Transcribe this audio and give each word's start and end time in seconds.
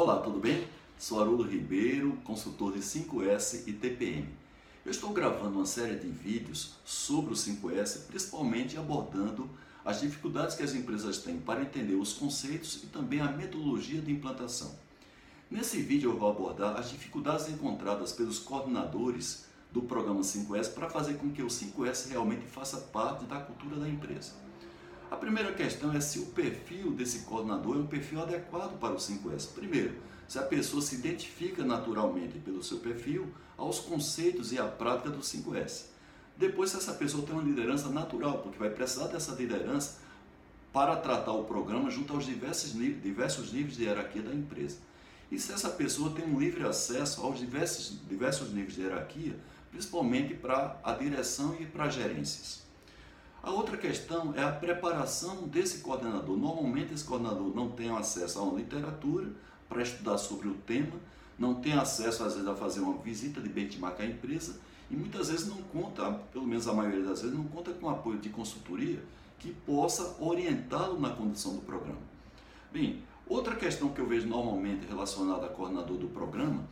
Olá, 0.00 0.20
tudo 0.20 0.38
bem? 0.38 0.64
Sou 0.96 1.20
Haroldo 1.20 1.42
Ribeiro, 1.42 2.12
consultor 2.22 2.72
de 2.72 2.78
5S 2.78 3.64
e 3.66 3.72
TPM. 3.72 4.28
Eu 4.84 4.92
estou 4.92 5.10
gravando 5.12 5.58
uma 5.58 5.66
série 5.66 5.96
de 5.96 6.06
vídeos 6.06 6.76
sobre 6.84 7.32
o 7.32 7.36
5S, 7.36 8.06
principalmente 8.06 8.78
abordando 8.78 9.50
as 9.84 10.00
dificuldades 10.00 10.54
que 10.54 10.62
as 10.62 10.72
empresas 10.72 11.18
têm 11.18 11.40
para 11.40 11.62
entender 11.62 11.96
os 11.96 12.12
conceitos 12.12 12.80
e 12.84 12.86
também 12.86 13.20
a 13.20 13.32
metodologia 13.32 14.00
de 14.00 14.12
implantação. 14.12 14.72
Nesse 15.50 15.82
vídeo 15.82 16.12
eu 16.12 16.16
vou 16.16 16.30
abordar 16.30 16.76
as 16.76 16.90
dificuldades 16.90 17.48
encontradas 17.48 18.12
pelos 18.12 18.38
coordenadores 18.38 19.46
do 19.72 19.82
programa 19.82 20.20
5S 20.20 20.74
para 20.74 20.88
fazer 20.88 21.14
com 21.14 21.28
que 21.32 21.42
o 21.42 21.48
5S 21.48 22.10
realmente 22.10 22.46
faça 22.46 22.76
parte 22.76 23.24
da 23.24 23.40
cultura 23.40 23.74
da 23.80 23.88
empresa. 23.88 24.30
A 25.10 25.16
primeira 25.16 25.54
questão 25.54 25.90
é 25.94 26.00
se 26.02 26.18
o 26.18 26.26
perfil 26.26 26.92
desse 26.92 27.20
coordenador 27.20 27.76
é 27.76 27.78
um 27.78 27.86
perfil 27.86 28.20
adequado 28.20 28.78
para 28.78 28.92
o 28.92 28.98
5S. 28.98 29.54
Primeiro, 29.54 29.94
se 30.28 30.38
a 30.38 30.42
pessoa 30.42 30.82
se 30.82 30.96
identifica 30.96 31.64
naturalmente 31.64 32.38
pelo 32.38 32.62
seu 32.62 32.76
perfil 32.78 33.26
aos 33.56 33.80
conceitos 33.80 34.52
e 34.52 34.58
à 34.58 34.66
prática 34.66 35.08
do 35.08 35.20
5S. 35.20 35.86
Depois, 36.36 36.70
se 36.70 36.76
essa 36.76 36.92
pessoa 36.92 37.24
tem 37.24 37.34
uma 37.34 37.42
liderança 37.42 37.88
natural, 37.88 38.40
porque 38.40 38.58
vai 38.58 38.68
precisar 38.68 39.06
dessa 39.06 39.32
liderança 39.32 39.98
para 40.74 40.94
tratar 40.96 41.32
o 41.32 41.44
programa 41.44 41.90
junto 41.90 42.12
aos 42.12 42.26
diversos 42.26 42.74
níveis, 42.74 43.02
diversos 43.02 43.50
níveis 43.50 43.76
de 43.76 43.84
hierarquia 43.84 44.20
da 44.20 44.34
empresa. 44.34 44.76
E 45.32 45.38
se 45.38 45.50
essa 45.52 45.70
pessoa 45.70 46.10
tem 46.10 46.26
um 46.26 46.38
livre 46.38 46.64
acesso 46.64 47.22
aos 47.22 47.38
diversos, 47.38 47.98
diversos 48.06 48.52
níveis 48.52 48.74
de 48.74 48.82
hierarquia, 48.82 49.36
principalmente 49.70 50.34
para 50.34 50.78
a 50.84 50.92
direção 50.92 51.56
e 51.58 51.64
para 51.64 51.88
gerências. 51.88 52.67
A 53.42 53.50
outra 53.50 53.76
questão 53.76 54.34
é 54.34 54.42
a 54.42 54.50
preparação 54.50 55.46
desse 55.46 55.78
coordenador. 55.78 56.36
Normalmente 56.36 56.92
esse 56.92 57.04
coordenador 57.04 57.54
não 57.54 57.70
tem 57.70 57.90
acesso 57.90 58.38
a 58.38 58.42
uma 58.42 58.58
literatura 58.58 59.30
para 59.68 59.82
estudar 59.82 60.18
sobre 60.18 60.48
o 60.48 60.54
tema, 60.54 60.94
não 61.38 61.54
tem 61.54 61.74
acesso 61.74 62.24
às 62.24 62.34
vezes 62.34 62.48
a 62.48 62.54
fazer 62.54 62.80
uma 62.80 62.98
visita 62.98 63.40
de 63.40 63.48
benchmark 63.48 64.00
à 64.00 64.06
empresa 64.06 64.58
e 64.90 64.96
muitas 64.96 65.28
vezes 65.28 65.46
não 65.46 65.62
conta, 65.62 66.10
pelo 66.32 66.46
menos 66.46 66.66
a 66.66 66.72
maioria 66.72 67.04
das 67.04 67.22
vezes, 67.22 67.36
não 67.36 67.44
conta 67.44 67.72
com 67.72 67.88
apoio 67.88 68.18
de 68.18 68.28
consultoria 68.30 69.02
que 69.38 69.52
possa 69.52 70.16
orientá-lo 70.18 70.98
na 70.98 71.10
condução 71.10 71.54
do 71.54 71.60
programa. 71.62 72.00
Bem, 72.72 73.02
outra 73.26 73.54
questão 73.54 73.90
que 73.90 74.00
eu 74.00 74.06
vejo 74.06 74.26
normalmente 74.26 74.86
relacionada 74.86 75.46
a 75.46 75.48
coordenador 75.48 75.96
do 75.96 76.08
programa 76.08 76.64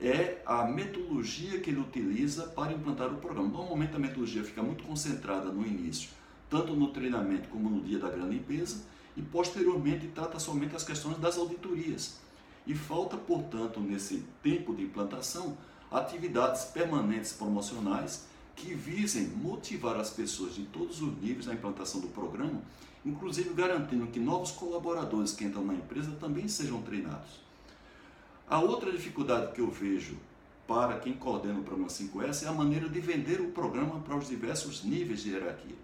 é 0.00 0.40
a 0.46 0.64
metodologia 0.64 1.60
que 1.60 1.70
ele 1.70 1.80
utiliza 1.80 2.44
para 2.44 2.72
implantar 2.72 3.12
o 3.12 3.18
programa. 3.18 3.48
Normalmente 3.48 3.94
a 3.94 3.98
metodologia 3.98 4.42
fica 4.42 4.62
muito 4.62 4.82
concentrada 4.84 5.52
no 5.52 5.66
início, 5.66 6.08
tanto 6.48 6.74
no 6.74 6.88
treinamento 6.88 7.48
como 7.48 7.68
no 7.68 7.82
dia 7.82 7.98
da 7.98 8.08
grande 8.08 8.36
limpeza, 8.36 8.82
e 9.16 9.20
posteriormente 9.20 10.08
trata 10.08 10.38
somente 10.38 10.74
as 10.74 10.84
questões 10.84 11.18
das 11.18 11.36
auditorias. 11.36 12.18
E 12.66 12.74
falta, 12.74 13.16
portanto, 13.16 13.80
nesse 13.80 14.24
tempo 14.42 14.74
de 14.74 14.84
implantação, 14.84 15.58
atividades 15.90 16.64
permanentes 16.66 17.32
promocionais 17.32 18.26
que 18.56 18.74
visem 18.74 19.28
motivar 19.28 19.96
as 19.96 20.10
pessoas 20.10 20.54
de 20.54 20.62
todos 20.64 21.02
os 21.02 21.20
níveis 21.20 21.46
na 21.46 21.54
implantação 21.54 22.00
do 22.00 22.08
programa, 22.08 22.62
inclusive 23.04 23.52
garantindo 23.52 24.06
que 24.06 24.20
novos 24.20 24.50
colaboradores 24.50 25.32
que 25.32 25.44
entram 25.44 25.64
na 25.64 25.74
empresa 25.74 26.12
também 26.20 26.46
sejam 26.48 26.80
treinados. 26.82 27.49
A 28.50 28.58
outra 28.58 28.90
dificuldade 28.90 29.52
que 29.52 29.60
eu 29.60 29.70
vejo 29.70 30.16
para 30.66 30.98
quem 30.98 31.12
coordena 31.12 31.60
o 31.60 31.62
programa 31.62 31.88
5S 31.88 32.44
é 32.44 32.48
a 32.48 32.52
maneira 32.52 32.88
de 32.88 32.98
vender 32.98 33.40
o 33.40 33.52
programa 33.52 34.00
para 34.00 34.16
os 34.16 34.26
diversos 34.26 34.82
níveis 34.82 35.22
de 35.22 35.30
hierarquia. 35.30 35.76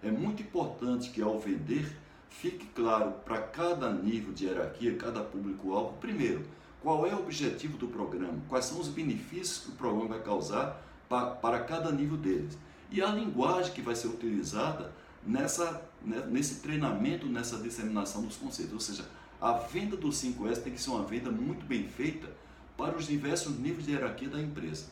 É 0.00 0.08
muito 0.08 0.40
importante 0.40 1.10
que 1.10 1.20
ao 1.20 1.40
vender 1.40 1.84
fique 2.30 2.66
claro 2.66 3.10
para 3.24 3.42
cada 3.42 3.92
nível 3.92 4.32
de 4.32 4.46
hierarquia, 4.46 4.94
cada 4.94 5.20
público-alvo, 5.20 5.96
primeiro, 6.00 6.44
qual 6.80 7.04
é 7.04 7.12
o 7.12 7.18
objetivo 7.18 7.76
do 7.76 7.88
programa, 7.88 8.38
quais 8.48 8.66
são 8.66 8.78
os 8.78 8.86
benefícios 8.86 9.58
que 9.58 9.70
o 9.70 9.74
programa 9.74 10.10
vai 10.10 10.22
causar 10.22 10.80
para, 11.08 11.26
para 11.26 11.58
cada 11.64 11.90
nível 11.90 12.16
deles 12.16 12.56
e 12.88 13.02
a 13.02 13.08
linguagem 13.08 13.72
que 13.72 13.82
vai 13.82 13.96
ser 13.96 14.06
utilizada 14.06 14.92
nessa, 15.26 15.82
né, 16.04 16.26
nesse 16.30 16.56
treinamento, 16.56 17.26
nessa 17.26 17.58
disseminação 17.58 18.22
dos 18.22 18.36
conceitos, 18.36 18.72
ou 18.72 18.80
seja, 18.80 19.04
a 19.40 19.52
venda 19.52 19.96
do 19.96 20.08
5S 20.08 20.62
tem 20.62 20.72
que 20.72 20.80
ser 20.80 20.90
uma 20.90 21.04
venda 21.04 21.30
muito 21.30 21.64
bem 21.66 21.88
feita 21.88 22.28
para 22.76 22.96
os 22.96 23.06
diversos 23.06 23.58
níveis 23.58 23.86
de 23.86 23.92
hierarquia 23.92 24.28
da 24.28 24.40
empresa. 24.40 24.86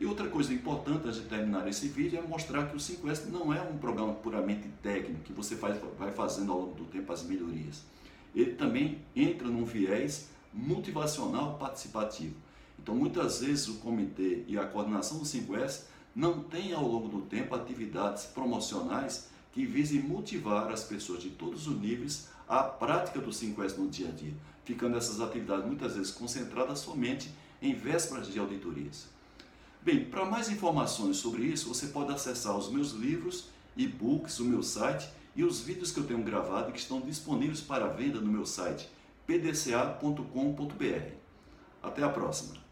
E 0.00 0.06
outra 0.06 0.28
coisa 0.28 0.52
importante 0.52 1.08
antes 1.08 1.20
de 1.20 1.26
terminar 1.26 1.66
esse 1.66 1.88
vídeo 1.88 2.18
é 2.18 2.22
mostrar 2.22 2.68
que 2.68 2.76
o 2.76 2.78
5S 2.78 3.26
não 3.30 3.52
é 3.52 3.60
um 3.60 3.78
programa 3.78 4.14
puramente 4.14 4.68
técnico, 4.80 5.22
que 5.24 5.32
você 5.32 5.56
faz, 5.56 5.76
vai 5.98 6.12
fazendo 6.12 6.52
ao 6.52 6.60
longo 6.60 6.74
do 6.74 6.84
tempo 6.84 7.12
as 7.12 7.24
melhorias. 7.24 7.82
Ele 8.34 8.52
também 8.52 8.98
entra 9.16 9.48
num 9.48 9.64
viés 9.64 10.28
motivacional 10.52 11.58
participativo. 11.58 12.34
Então, 12.78 12.94
muitas 12.94 13.40
vezes 13.40 13.66
o 13.68 13.74
comitê 13.78 14.44
e 14.46 14.56
a 14.56 14.66
coordenação 14.66 15.18
do 15.18 15.24
5S 15.24 15.86
não 16.14 16.44
tem 16.44 16.72
ao 16.72 16.86
longo 16.86 17.08
do 17.08 17.22
tempo 17.22 17.54
atividades 17.54 18.26
promocionais 18.26 19.28
que 19.58 19.66
visem 19.66 20.00
motivar 20.00 20.70
as 20.70 20.84
pessoas 20.84 21.20
de 21.20 21.30
todos 21.30 21.66
os 21.66 21.76
níveis 21.80 22.28
à 22.48 22.62
prática 22.62 23.20
do 23.20 23.32
5S 23.32 23.76
no 23.76 23.88
dia 23.88 24.06
a 24.06 24.12
dia, 24.12 24.32
ficando 24.64 24.96
essas 24.96 25.20
atividades 25.20 25.66
muitas 25.66 25.96
vezes 25.96 26.12
concentradas 26.12 26.78
somente 26.78 27.28
em 27.60 27.74
vésperas 27.74 28.28
de 28.28 28.38
auditorias. 28.38 29.08
Bem, 29.82 30.04
para 30.04 30.24
mais 30.24 30.48
informações 30.48 31.16
sobre 31.16 31.42
isso, 31.42 31.66
você 31.66 31.88
pode 31.88 32.12
acessar 32.12 32.56
os 32.56 32.70
meus 32.70 32.92
livros, 32.92 33.48
e-books, 33.76 34.38
o 34.38 34.44
meu 34.44 34.62
site 34.62 35.08
e 35.34 35.42
os 35.42 35.58
vídeos 35.58 35.90
que 35.90 35.98
eu 35.98 36.06
tenho 36.06 36.22
gravado 36.22 36.70
que 36.70 36.78
estão 36.78 37.00
disponíveis 37.00 37.60
para 37.60 37.88
venda 37.88 38.20
no 38.20 38.30
meu 38.30 38.46
site 38.46 38.88
pdca.com.br. 39.26 40.22
Até 41.82 42.04
a 42.04 42.08
próxima! 42.08 42.67